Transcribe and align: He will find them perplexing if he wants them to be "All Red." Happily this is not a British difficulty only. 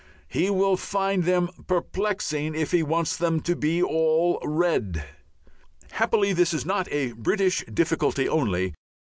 He 0.29 0.49
will 0.49 0.77
find 0.77 1.25
them 1.25 1.51
perplexing 1.67 2.55
if 2.55 2.71
he 2.71 2.81
wants 2.81 3.15
them 3.15 3.39
to 3.41 3.55
be 3.55 3.83
"All 3.83 4.39
Red." 4.43 5.05
Happily 5.91 6.33
this 6.33 6.55
is 6.55 6.65
not 6.65 6.91
a 6.91 7.11
British 7.11 7.63
difficulty 7.65 8.27
only. 8.27 8.73